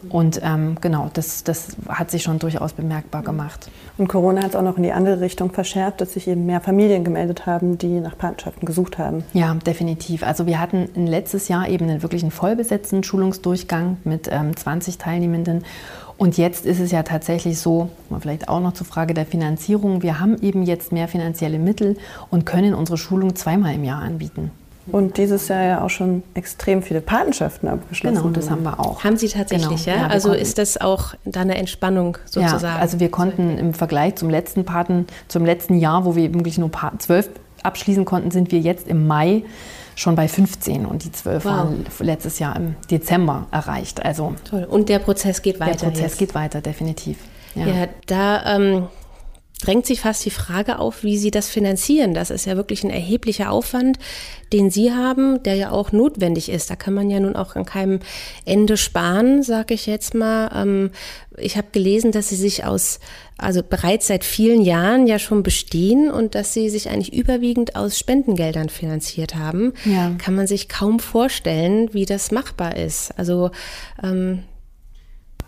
[0.10, 3.70] Und ähm, genau, das, das hat sich schon durchaus bemerkbar gemacht.
[3.98, 6.62] Und Corona hat es auch noch in die andere Richtung verschärft, dass sich eben mehr
[6.62, 9.24] Familien gemeldet haben, die nach Patenschaften gesucht haben.
[9.34, 10.24] Ja, definitiv.
[10.24, 15.64] Also wir hatten letztes Jahr eben einen wirklich einen vollbesetzten Schulungsdurchgang mit ähm, 20 Teilnehmenden.
[16.18, 20.20] Und jetzt ist es ja tatsächlich so, vielleicht auch noch zur Frage der Finanzierung, wir
[20.20, 21.98] haben eben jetzt mehr finanzielle Mittel
[22.30, 24.52] und können unsere Schulung zweimal im Jahr anbieten.
[24.92, 28.18] Und dieses Jahr ja auch schon extrem viele Patenschaften abgeschlossen.
[28.18, 29.04] Genau, das haben wir auch.
[29.04, 29.98] Haben Sie tatsächlich, genau.
[29.98, 30.04] ja?
[30.04, 30.42] ja also konnten.
[30.44, 32.64] ist das auch da eine Entspannung sozusagen?
[32.64, 36.58] Ja, also wir konnten im Vergleich zum letzten Paten, zum letzten Jahr, wo wir wirklich
[36.58, 37.30] nur zwölf
[37.64, 39.44] abschließen konnten, sind wir jetzt im Mai
[39.96, 41.52] schon bei 15 und die 12 wow.
[41.52, 44.04] waren letztes Jahr im Dezember erreicht.
[44.04, 44.64] Also Toll.
[44.64, 45.78] Und der Prozess geht weiter.
[45.78, 46.18] Der Prozess jetzt.
[46.18, 47.18] geht weiter, definitiv.
[47.56, 48.88] Ja, ja da ähm,
[49.62, 52.14] drängt sich fast die Frage auf, wie Sie das finanzieren.
[52.14, 54.00] Das ist ja wirklich ein erheblicher Aufwand,
[54.52, 56.70] den Sie haben, der ja auch notwendig ist.
[56.70, 58.00] Da kann man ja nun auch an keinem
[58.46, 60.52] Ende sparen, sage ich jetzt mal.
[60.54, 60.92] Ähm,
[61.38, 63.00] ich habe gelesen, dass Sie sich aus,
[63.38, 67.98] also bereits seit vielen Jahren ja schon bestehen und dass Sie sich eigentlich überwiegend aus
[67.98, 69.74] Spendengeldern finanziert haben.
[69.86, 70.16] Ja.
[70.18, 73.18] Kann man sich kaum vorstellen, wie das machbar ist.
[73.18, 73.52] Also
[74.04, 74.44] ähm,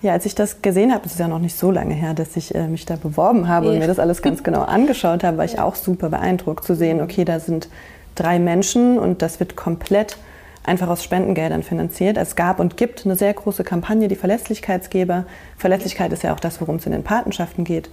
[0.04, 2.36] ja, als ich das gesehen habe, das ist ja noch nicht so lange her, dass
[2.36, 3.72] ich äh, mich da beworben habe ja.
[3.72, 7.02] und mir das alles ganz genau angeschaut habe, war ich auch super beeindruckt zu sehen,
[7.02, 7.70] okay, da sind
[8.13, 10.18] drei Menschen und das wird komplett
[10.66, 12.18] einfach aus Spendengeldern finanziert.
[12.18, 15.26] Es gab und gibt eine sehr große Kampagne, die Verlässlichkeitsgeber.
[15.58, 17.89] Verlässlichkeit ist ja auch das, worum es in den Patenschaften geht.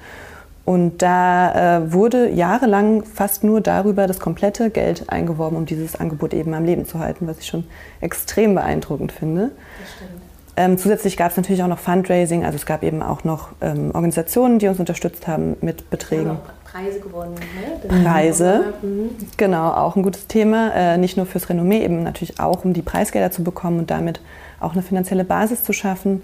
[0.64, 6.34] Und da äh, wurde jahrelang fast nur darüber das komplette Geld eingeworben, um dieses Angebot
[6.34, 7.64] eben am Leben zu halten, was ich schon
[8.00, 9.52] extrem beeindruckend finde.
[9.80, 10.29] Das stimmt.
[10.60, 13.92] Ähm, zusätzlich gab es natürlich auch noch Fundraising, also es gab eben auch noch ähm,
[13.94, 16.36] Organisationen, die uns unterstützt haben mit Beträgen.
[16.64, 17.34] Preise gewonnen.
[17.34, 18.02] Ne?
[18.02, 19.16] Preise, mhm.
[19.38, 20.70] genau, auch ein gutes Thema.
[20.74, 24.20] Äh, nicht nur fürs Renommee, eben natürlich auch, um die Preisgelder zu bekommen und damit
[24.60, 26.22] auch eine finanzielle Basis zu schaffen.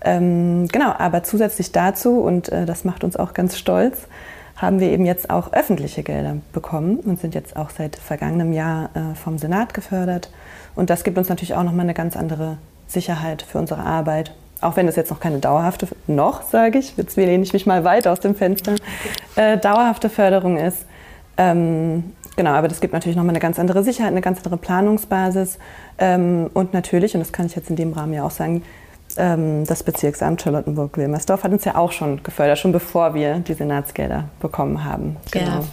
[0.00, 4.08] Ähm, genau, aber zusätzlich dazu, und äh, das macht uns auch ganz stolz,
[4.56, 8.88] haben wir eben jetzt auch öffentliche Gelder bekommen und sind jetzt auch seit vergangenem Jahr
[8.94, 10.30] äh, vom Senat gefördert.
[10.74, 14.32] Und das gibt uns natürlich auch nochmal eine ganz andere Sicherheit für unsere Arbeit.
[14.60, 17.84] Auch wenn das jetzt noch keine dauerhafte, noch sage ich, jetzt lehne ich mich mal
[17.84, 18.76] weit aus dem Fenster,
[19.36, 20.86] äh, dauerhafte Förderung ist.
[21.36, 25.58] Ähm, genau, aber das gibt natürlich nochmal eine ganz andere Sicherheit, eine ganz andere Planungsbasis.
[25.98, 28.62] Ähm, und natürlich, und das kann ich jetzt in dem Rahmen ja auch sagen,
[29.16, 34.24] ähm, das Bezirksamt Charlottenburg-Wilmersdorf hat uns ja auch schon gefördert, schon bevor wir die Senatsgelder
[34.40, 35.16] bekommen haben.
[35.30, 35.46] Genau.
[35.46, 35.64] Ja.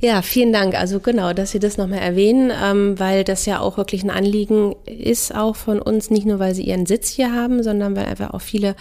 [0.00, 0.74] Ja, vielen Dank.
[0.74, 4.74] Also genau, dass Sie das nochmal erwähnen, ähm, weil das ja auch wirklich ein Anliegen
[4.84, 8.34] ist, auch von uns, nicht nur weil Sie Ihren Sitz hier haben, sondern weil einfach
[8.34, 8.76] auch viele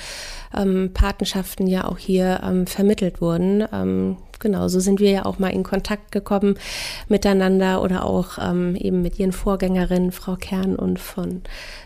[0.55, 3.65] ähm, Patenschaften ja auch hier ähm, vermittelt wurden.
[3.71, 6.55] Ähm, genau, so sind wir ja auch mal in Kontakt gekommen
[7.07, 11.41] miteinander oder auch ähm, eben mit ihren Vorgängerinnen, Frau Kern und von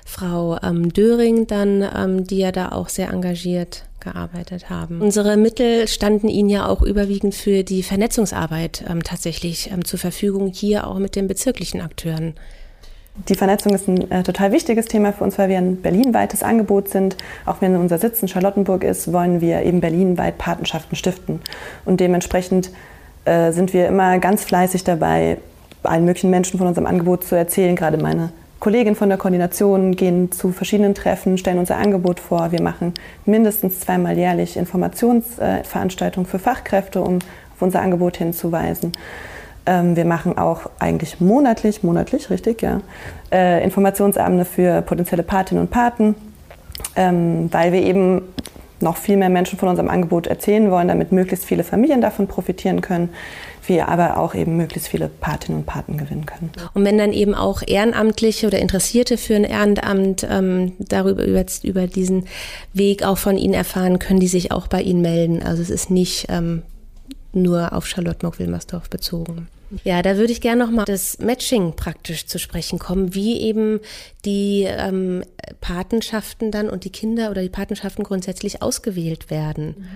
[0.06, 5.01] Frau ähm, Döring dann, ähm, die ja da auch sehr engagiert gearbeitet haben.
[5.01, 10.51] Unsere Mittel standen Ihnen ja auch überwiegend für die Vernetzungsarbeit ähm, tatsächlich ähm, zur Verfügung,
[10.53, 12.35] hier auch mit den bezirklichen Akteuren.
[13.27, 16.88] Die Vernetzung ist ein äh, total wichtiges Thema für uns, weil wir ein berlinweites Angebot
[16.89, 17.17] sind.
[17.45, 21.41] Auch wenn unser Sitz in Charlottenburg ist, wollen wir eben berlinweit Patenschaften stiften.
[21.85, 22.71] Und dementsprechend
[23.25, 25.38] äh, sind wir immer ganz fleißig dabei,
[25.83, 27.75] allen möglichen Menschen von unserem Angebot zu erzählen.
[27.75, 32.52] Gerade meine Kolleginnen von der Koordination gehen zu verschiedenen Treffen, stellen unser Angebot vor.
[32.52, 32.93] Wir machen
[33.26, 38.91] mindestens zweimal jährlich Informationsveranstaltungen für Fachkräfte, um auf unser Angebot hinzuweisen.
[39.65, 42.82] Ähm, wir machen auch eigentlich monatlich, monatlich, richtig, ja,
[43.32, 46.15] äh, Informationsabende für potenzielle Patinnen und Paten,
[46.98, 48.22] ähm, weil wir eben
[48.81, 52.81] noch viel mehr Menschen von unserem Angebot erzählen wollen, damit möglichst viele Familien davon profitieren
[52.81, 53.09] können
[53.69, 56.51] wir aber auch eben möglichst viele Patinnen und Paten gewinnen können.
[56.73, 61.87] Und wenn dann eben auch Ehrenamtliche oder Interessierte für ein Ehrenamt ähm, darüber über, über,
[61.87, 62.25] diesen
[62.73, 65.41] Weg auch von Ihnen erfahren, können die sich auch bei Ihnen melden.
[65.43, 66.63] Also es ist nicht ähm,
[67.31, 69.47] nur auf Charlottenburg-Wilmersdorf bezogen.
[69.84, 73.79] Ja, da würde ich gerne nochmal das Matching praktisch zu sprechen kommen, wie eben
[74.25, 75.23] die ähm,
[75.62, 79.88] Patenschaften dann und die Kinder oder die Patenschaften grundsätzlich ausgewählt werden.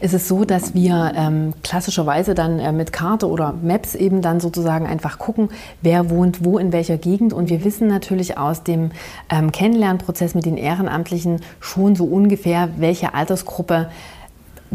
[0.00, 4.40] Es ist so, dass wir ähm, klassischerweise dann äh, mit Karte oder Maps eben dann
[4.40, 5.50] sozusagen einfach gucken,
[5.82, 7.32] wer wohnt wo in welcher Gegend.
[7.32, 8.90] Und wir wissen natürlich aus dem
[9.30, 13.90] ähm, Kennenlernprozess mit den Ehrenamtlichen schon so ungefähr, welche Altersgruppe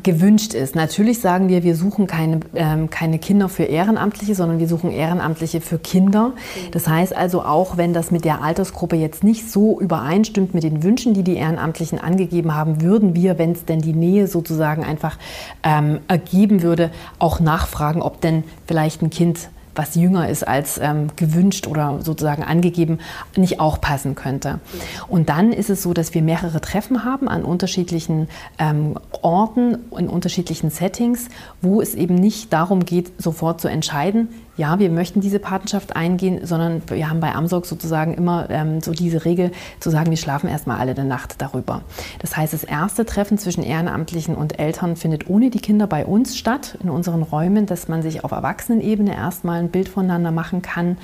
[0.03, 0.75] gewünscht ist.
[0.75, 5.61] Natürlich sagen wir, wir suchen keine, ähm, keine Kinder für Ehrenamtliche, sondern wir suchen Ehrenamtliche
[5.61, 6.33] für Kinder.
[6.71, 10.83] Das heißt also auch, wenn das mit der Altersgruppe jetzt nicht so übereinstimmt mit den
[10.83, 15.17] Wünschen, die die Ehrenamtlichen angegeben haben, würden wir, wenn es denn die Nähe sozusagen einfach
[15.63, 21.07] ähm, ergeben würde, auch nachfragen, ob denn vielleicht ein Kind was jünger ist als ähm,
[21.15, 22.99] gewünscht oder sozusagen angegeben,
[23.35, 24.59] nicht auch passen könnte.
[25.07, 28.27] Und dann ist es so, dass wir mehrere Treffen haben an unterschiedlichen
[28.59, 31.29] ähm, Orten, in unterschiedlichen Settings,
[31.61, 36.45] wo es eben nicht darum geht, sofort zu entscheiden, ja, wir möchten diese Patenschaft eingehen,
[36.45, 40.49] sondern wir haben bei Amsorg sozusagen immer ähm, so diese Regel zu sagen, wir schlafen
[40.49, 41.83] erstmal alle eine Nacht darüber.
[42.19, 46.37] Das heißt, das erste Treffen zwischen Ehrenamtlichen und Eltern findet ohne die Kinder bei uns
[46.37, 50.97] statt, in unseren Räumen, dass man sich auf Erwachsenenebene erstmal ein Bild voneinander machen kann.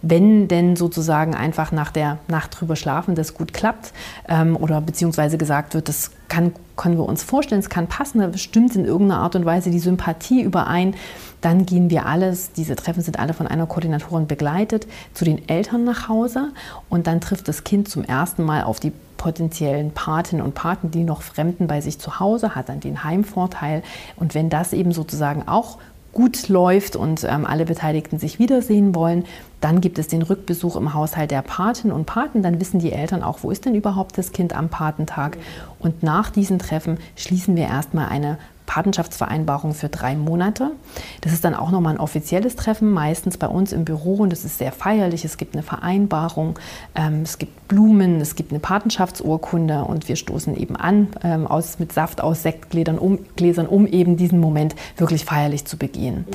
[0.00, 3.92] Wenn denn sozusagen einfach nach der Nacht drüber schlafen das gut klappt
[4.28, 8.36] ähm, oder beziehungsweise gesagt wird, das kann, können wir uns vorstellen, es kann passen, da
[8.38, 10.94] stimmt in irgendeiner Art und Weise die Sympathie überein,
[11.44, 15.84] dann gehen wir alles, diese Treffen sind alle von einer Koordinatorin begleitet, zu den Eltern
[15.84, 16.52] nach Hause
[16.88, 21.04] und dann trifft das Kind zum ersten Mal auf die potenziellen Patinnen und Paten, die
[21.04, 23.82] noch Fremden bei sich zu Hause, hat dann den Heimvorteil.
[24.16, 25.78] Und wenn das eben sozusagen auch
[26.12, 29.24] gut läuft und ähm, alle Beteiligten sich wiedersehen wollen,
[29.60, 32.42] dann gibt es den Rückbesuch im Haushalt der Paten und Paten.
[32.42, 35.36] Dann wissen die Eltern auch, wo ist denn überhaupt das Kind am Patentag.
[35.78, 40.72] Und nach diesen Treffen schließen wir erstmal eine Patenschaftsvereinbarung für drei Monate.
[41.20, 44.44] Das ist dann auch nochmal ein offizielles Treffen, meistens bei uns im Büro und es
[44.44, 45.24] ist sehr feierlich.
[45.24, 46.58] Es gibt eine Vereinbarung,
[46.94, 51.78] ähm, es gibt Blumen, es gibt eine Patenschaftsurkunde und wir stoßen eben an ähm, aus,
[51.78, 56.24] mit Saft aus Sektgläsern, um, Gläsern, um eben diesen Moment wirklich feierlich zu begehen.
[56.26, 56.34] Mhm.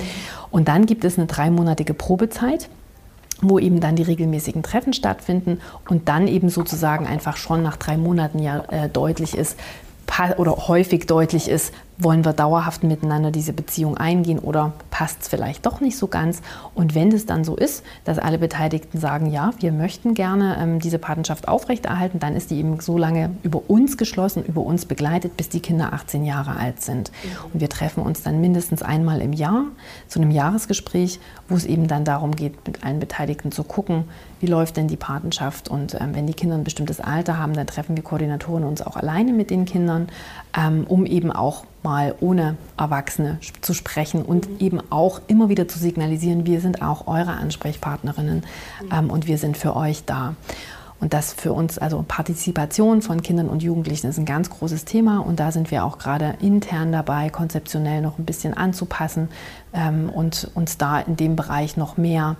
[0.51, 2.69] Und dann gibt es eine dreimonatige Probezeit
[3.41, 7.95] wo eben dann die regelmäßigen Treffen stattfinden und dann eben sozusagen einfach schon nach drei
[7.95, 9.57] Monaten ja äh, deutlich ist,
[10.37, 15.65] oder häufig deutlich ist, wollen wir dauerhaft miteinander diese Beziehung eingehen oder passt es vielleicht
[15.65, 16.41] doch nicht so ganz?
[16.73, 20.79] Und wenn es dann so ist, dass alle Beteiligten sagen, ja, wir möchten gerne ähm,
[20.79, 25.35] diese Patenschaft aufrechterhalten, dann ist die eben so lange über uns geschlossen, über uns begleitet,
[25.35, 27.11] bis die Kinder 18 Jahre alt sind.
[27.11, 27.53] Mhm.
[27.53, 29.65] Und wir treffen uns dann mindestens einmal im Jahr
[30.07, 34.05] zu einem Jahresgespräch, wo es eben dann darum geht, mit allen Beteiligten zu gucken,
[34.39, 35.67] wie läuft denn die Patenschaft.
[35.67, 38.95] Und ähm, wenn die Kinder ein bestimmtes Alter haben, dann treffen wir Koordinatoren uns auch
[38.95, 40.07] alleine mit den Kindern,
[40.57, 44.59] ähm, um eben auch mal ohne Erwachsene zu sprechen und mhm.
[44.59, 48.43] eben auch immer wieder zu signalisieren, wir sind auch eure Ansprechpartnerinnen
[48.81, 48.89] mhm.
[48.91, 50.35] ähm, und wir sind für euch da.
[50.99, 55.19] Und das für uns, also Partizipation von Kindern und Jugendlichen ist ein ganz großes Thema
[55.19, 59.29] und da sind wir auch gerade intern dabei, konzeptionell noch ein bisschen anzupassen
[59.73, 62.35] ähm, und uns da in dem Bereich noch mehr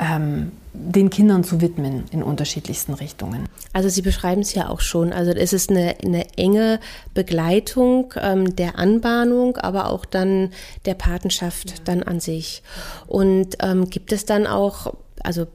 [0.00, 3.48] ähm, den Kindern zu widmen in unterschiedlichsten Richtungen.
[3.72, 5.12] Also Sie beschreiben es ja auch schon.
[5.12, 6.80] Also es ist eine, eine enge
[7.12, 10.50] Begleitung ähm, der Anbahnung, aber auch dann
[10.86, 11.76] der Patenschaft ja.
[11.84, 12.62] dann an sich.
[13.06, 15.46] Und ähm, gibt es dann auch, also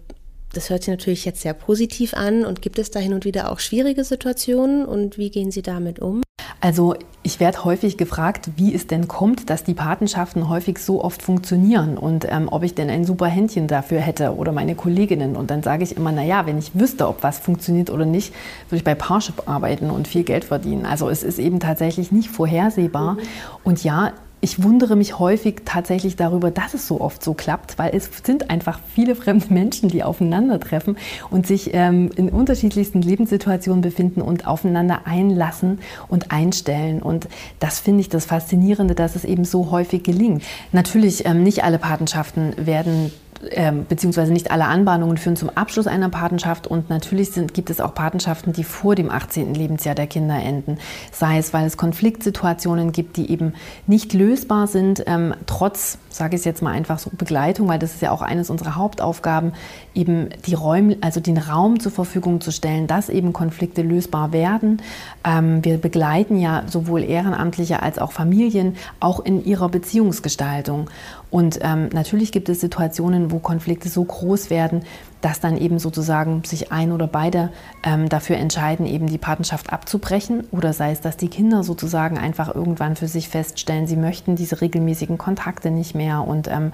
[0.53, 3.51] das hört sich natürlich jetzt sehr positiv an und gibt es da hin und wieder
[3.51, 6.24] auch schwierige Situationen und wie gehen Sie damit um?
[6.61, 11.23] Also ich werde häufig gefragt, wie es denn kommt, dass die Patenschaften häufig so oft
[11.23, 15.35] funktionieren und ähm, ob ich denn ein super Händchen dafür hätte oder meine Kolleginnen.
[15.35, 18.31] Und dann sage ich immer, naja, wenn ich wüsste, ob was funktioniert oder nicht,
[18.69, 20.85] würde ich bei Parship arbeiten und viel Geld verdienen.
[20.85, 23.13] Also es ist eben tatsächlich nicht vorhersehbar.
[23.13, 23.19] Mhm.
[23.63, 24.11] Und ja,
[24.45, 28.51] ich wundere mich häufig tatsächlich darüber, dass es so oft so klappt, weil es sind
[28.51, 30.97] einfach viele fremde Menschen, die aufeinandertreffen
[31.31, 35.79] und sich ähm, in unterschiedlichsten Lebenssituationen befinden und aufeinander einlassen
[36.09, 37.01] und einstellen.
[37.01, 37.27] Und
[37.59, 40.43] das finde ich das Faszinierende, dass es eben so häufig gelingt.
[40.71, 43.11] Natürlich, ähm, nicht alle Patenschaften werden
[43.51, 47.79] ähm, beziehungsweise nicht alle Anbahnungen führen zum Abschluss einer Patenschaft und natürlich sind, gibt es
[47.79, 49.53] auch Patenschaften, die vor dem 18.
[49.53, 50.77] Lebensjahr der Kinder enden.
[51.11, 53.53] Sei es, weil es Konfliktsituationen gibt, die eben
[53.87, 57.93] nicht lösbar sind, ähm, trotz, sage ich es jetzt mal einfach so, Begleitung, weil das
[57.93, 59.53] ist ja auch eines unserer Hauptaufgaben,
[59.93, 64.81] eben die Räume, also den Raum zur Verfügung zu stellen, dass eben Konflikte lösbar werden.
[65.23, 70.89] Ähm, wir begleiten ja sowohl Ehrenamtliche als auch Familien auch in ihrer Beziehungsgestaltung.
[71.35, 74.83] Und ähm, natürlich gibt es Situationen, wo Konflikte so groß werden,
[75.19, 77.51] dass dann eben sozusagen sich ein oder beide
[77.83, 80.45] ähm, dafür entscheiden, eben die Patenschaft abzubrechen.
[80.51, 84.61] Oder sei es, dass die Kinder sozusagen einfach irgendwann für sich feststellen, sie möchten diese
[84.61, 86.25] regelmäßigen Kontakte nicht mehr.
[86.25, 86.71] Und ähm,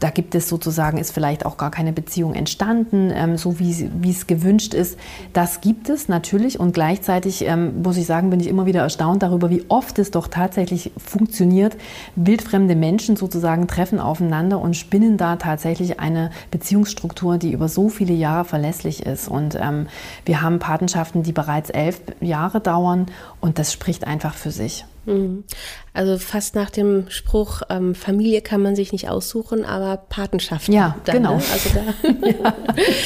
[0.00, 4.26] da gibt es sozusagen, ist vielleicht auch gar keine Beziehung entstanden, ähm, so wie, es
[4.26, 4.98] gewünscht ist.
[5.32, 9.22] Das gibt es natürlich und gleichzeitig ähm, muss ich sagen, bin ich immer wieder erstaunt
[9.22, 11.76] darüber, wie oft es doch tatsächlich funktioniert.
[12.16, 18.14] Wildfremde Menschen sozusagen treffen aufeinander und spinnen da tatsächlich eine Beziehungsstruktur, die über so viele
[18.14, 19.28] Jahre verlässlich ist.
[19.28, 19.86] Und ähm,
[20.24, 23.06] wir haben Patenschaften, die bereits elf Jahre dauern
[23.40, 24.86] und das spricht einfach für sich.
[25.92, 30.68] Also fast nach dem Spruch, ähm, Familie kann man sich nicht aussuchen, aber Patenschaft.
[30.68, 31.36] Ja, dann, genau.
[31.36, 31.42] Ne?
[31.52, 32.54] Also da ja,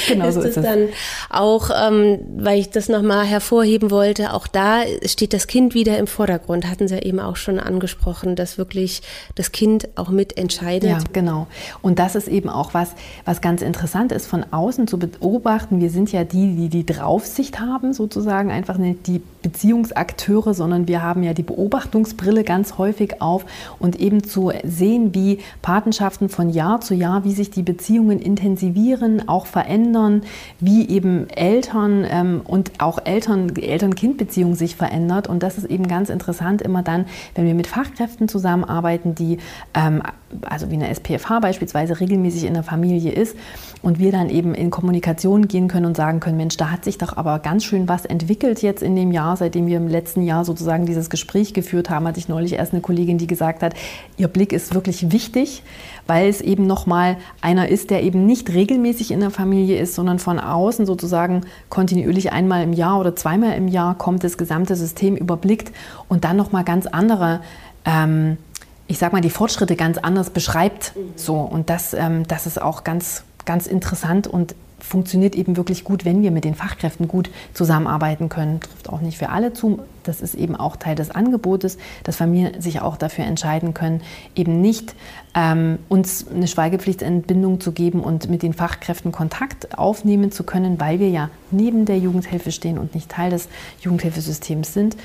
[0.08, 0.88] genau ist so ist es dann
[1.30, 6.06] auch, ähm, weil ich das nochmal hervorheben wollte, auch da steht das Kind wieder im
[6.06, 6.68] Vordergrund.
[6.68, 9.00] Hatten Sie ja eben auch schon angesprochen, dass wirklich
[9.34, 10.90] das Kind auch mitentscheidet.
[10.90, 11.46] Ja, genau.
[11.80, 12.90] Und das ist eben auch was,
[13.24, 15.80] was ganz interessant ist, von außen zu beobachten.
[15.80, 21.02] Wir sind ja die, die die Draufsicht haben, sozusagen einfach nicht die Beziehungsakteure, sondern wir
[21.02, 23.44] haben ja die Beobachtungsbrille ganz häufig auf
[23.78, 29.28] und eben zu sehen, wie Patenschaften von Jahr zu Jahr, wie sich die Beziehungen intensivieren,
[29.28, 30.22] auch verändern,
[30.60, 35.28] wie eben Eltern ähm, und auch Eltern, Eltern-Kind-Beziehung sich verändert.
[35.28, 39.38] Und das ist eben ganz interessant immer dann, wenn wir mit Fachkräften zusammenarbeiten, die,
[39.74, 40.02] ähm,
[40.42, 43.36] also wie eine SPFH beispielsweise, regelmäßig in der Familie ist
[43.82, 46.98] und wir dann eben in Kommunikation gehen können und sagen können, Mensch, da hat sich
[46.98, 50.44] doch aber ganz schön was entwickelt jetzt in dem Jahr, seitdem wir im letzten Jahr
[50.44, 53.74] sozusagen dieses Gespräch geführt haben, hatte ich neulich erst eine Kollegin, die gesagt hat,
[54.16, 55.62] ihr Blick ist wirklich wichtig,
[56.06, 60.18] weil es eben nochmal einer ist, der eben nicht regelmäßig in der Familie ist, sondern
[60.18, 65.16] von außen sozusagen kontinuierlich einmal im Jahr oder zweimal im Jahr kommt, das gesamte System
[65.16, 65.72] überblickt
[66.08, 67.40] und dann nochmal ganz andere
[67.84, 68.38] ähm,
[68.86, 70.92] ich sag mal, die Fortschritte ganz anders beschreibt.
[71.16, 76.04] So, und das, ähm, das ist auch ganz, ganz interessant und funktioniert eben wirklich gut,
[76.04, 78.60] wenn wir mit den Fachkräften gut zusammenarbeiten können.
[78.60, 79.80] Trifft auch nicht für alle zu.
[80.02, 84.02] Das ist eben auch Teil des Angebotes, dass Familien sich auch dafür entscheiden können,
[84.36, 84.94] eben nicht
[85.34, 91.00] ähm, uns eine Schweigepflichtentbindung zu geben und mit den Fachkräften Kontakt aufnehmen zu können, weil
[91.00, 93.48] wir ja neben der Jugendhilfe stehen und nicht Teil des
[93.80, 94.96] Jugendhilfesystems sind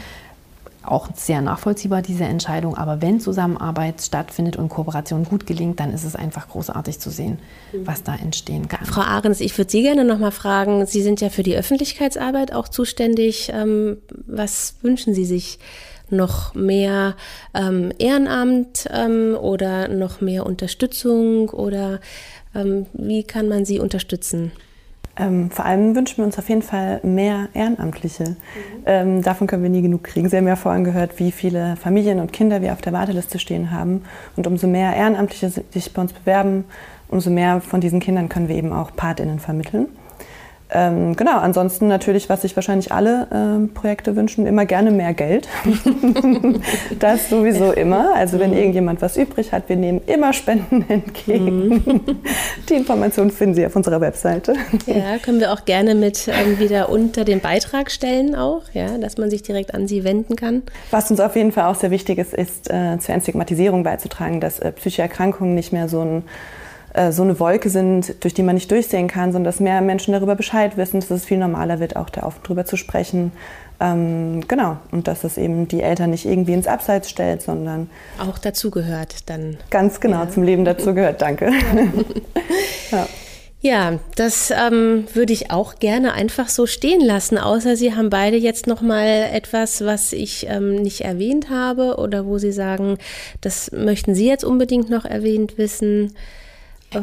[0.90, 2.76] auch sehr nachvollziehbar, diese Entscheidung.
[2.76, 7.40] Aber wenn Zusammenarbeit stattfindet und Kooperation gut gelingt, dann ist es einfach großartig zu sehen,
[7.74, 8.86] was da entstehen kann.
[8.86, 12.54] Frau Ahrens, ich würde Sie gerne noch mal fragen, Sie sind ja für die Öffentlichkeitsarbeit
[12.54, 13.52] auch zuständig.
[13.54, 13.98] Ähm,
[14.28, 15.60] was wünschen Sie sich?
[16.12, 17.16] Noch mehr
[17.54, 22.00] ähm, Ehrenamt ähm, oder noch mehr Unterstützung oder
[22.94, 24.52] wie kann man Sie unterstützen?
[25.20, 28.24] Ähm, vor allem wünschen wir uns auf jeden Fall mehr Ehrenamtliche.
[28.24, 28.36] Mhm.
[28.86, 30.30] Ähm, davon können wir nie genug kriegen.
[30.30, 33.72] Sie haben ja vorhin gehört, wie viele Familien und Kinder wir auf der Warteliste stehen
[33.72, 34.04] haben.
[34.38, 36.64] Und umso mehr Ehrenamtliche sich bei uns bewerben,
[37.10, 39.88] umso mehr von diesen Kindern können wir eben auch PatInnen vermitteln.
[40.72, 45.48] Ähm, genau, ansonsten natürlich, was sich wahrscheinlich alle ähm, Projekte wünschen, immer gerne mehr Geld.
[47.00, 48.14] das sowieso immer.
[48.16, 48.58] Also wenn mhm.
[48.58, 51.70] irgendjemand was übrig hat, wir nehmen immer Spenden entgegen.
[51.70, 52.02] Mhm.
[52.70, 54.54] Die Informationen finden Sie auf unserer Webseite.
[54.86, 59.18] Ja, können wir auch gerne mit ähm, wieder unter den Beitrag stellen auch, ja, dass
[59.18, 60.62] man sich direkt an Sie wenden kann.
[60.92, 64.60] Was uns auf jeden Fall auch sehr wichtig ist, ist äh, zur Entstigmatisierung beizutragen, dass
[64.60, 66.24] äh, psychische Erkrankungen nicht mehr so ein
[66.94, 70.14] äh, so eine Wolke sind, durch die man nicht durchsehen kann, sondern dass mehr Menschen
[70.14, 73.32] darüber Bescheid wissen, dass es viel normaler wird, auch darüber zu sprechen.
[73.82, 78.38] Ähm, genau, und dass es eben die Eltern nicht irgendwie ins Abseits stellt, sondern auch
[78.38, 79.58] dazugehört dann.
[79.70, 80.30] Ganz genau, ja.
[80.30, 81.52] zum Leben dazugehört, danke.
[82.92, 83.08] ja.
[83.62, 88.38] Ja, das ähm, würde ich auch gerne einfach so stehen lassen, außer Sie haben beide
[88.38, 92.98] jetzt noch mal etwas, was ich ähm, nicht erwähnt habe oder wo Sie sagen,
[93.42, 96.14] das möchten Sie jetzt unbedingt noch erwähnt wissen.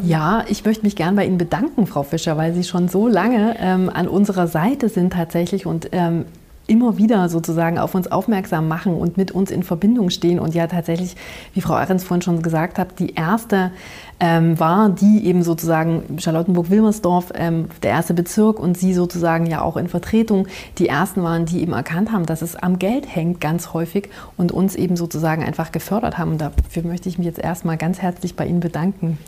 [0.03, 3.57] Ja, ich möchte mich gern bei Ihnen bedanken, Frau Fischer, weil Sie schon so lange
[3.61, 6.25] ähm, an unserer Seite sind tatsächlich und ähm,
[6.67, 10.41] immer wieder sozusagen auf uns aufmerksam machen und mit uns in Verbindung stehen.
[10.41, 11.15] Und ja, tatsächlich,
[11.55, 13.71] wie Frau Ahrens vorhin schon gesagt hat, die erste
[14.19, 19.77] ähm, war, die eben sozusagen Charlottenburg-Wilmersdorf, ähm, der erste Bezirk und sie sozusagen ja auch
[19.77, 23.73] in Vertretung, die ersten waren, die eben erkannt haben, dass es am Geld hängt ganz
[23.73, 26.33] häufig und uns eben sozusagen einfach gefördert haben.
[26.33, 29.19] Und dafür möchte ich mich jetzt erstmal ganz herzlich bei Ihnen bedanken.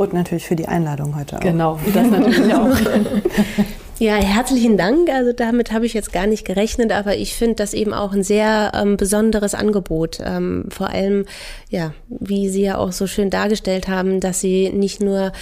[0.00, 1.40] Und natürlich für die Einladung heute auch.
[1.40, 2.74] Genau, das natürlich auch.
[4.00, 5.10] Ja, herzlichen Dank.
[5.10, 8.22] Also damit habe ich jetzt gar nicht gerechnet, aber ich finde das eben auch ein
[8.22, 10.20] sehr ähm, besonderes Angebot.
[10.24, 11.26] Ähm, vor allem,
[11.68, 15.32] ja, wie Sie ja auch so schön dargestellt haben, dass Sie nicht nur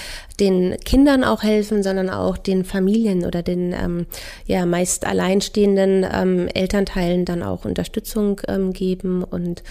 [0.41, 4.07] den Kindern auch helfen, sondern auch den Familien oder den ähm,
[4.47, 9.25] ja meist alleinstehenden ähm, Elternteilen dann auch Unterstützung ähm, geben.
[9.25, 9.63] Und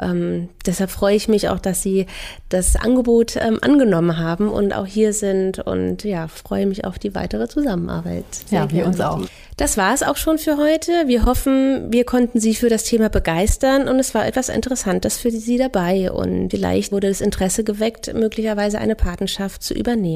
[0.00, 2.06] ähm, deshalb freue ich mich auch, dass Sie
[2.48, 7.14] das Angebot ähm, angenommen haben und auch hier sind und ja, freue mich auf die
[7.14, 8.24] weitere Zusammenarbeit.
[8.46, 9.20] Sehr ja, wir uns auch.
[9.56, 10.92] Das war es auch schon für heute.
[11.06, 15.30] Wir hoffen, wir konnten Sie für das Thema begeistern und es war etwas Interessantes für
[15.30, 20.15] Sie dabei und vielleicht wurde das Interesse geweckt, möglicherweise eine Patenschaft zu übernehmen.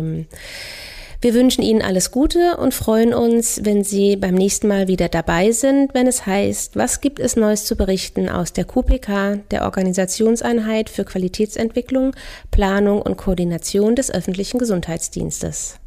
[1.23, 5.53] Wir wünschen Ihnen alles Gute und freuen uns, wenn Sie beim nächsten Mal wieder dabei
[5.53, 10.89] sind, wenn es heißt, was gibt es Neues zu berichten aus der QPK, der Organisationseinheit
[10.89, 12.17] für Qualitätsentwicklung,
[12.51, 15.80] Planung und Koordination des öffentlichen Gesundheitsdienstes.